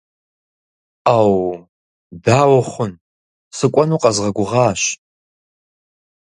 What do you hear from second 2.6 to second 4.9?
хъун, сыкӏуэну къэзгъэгугъащ.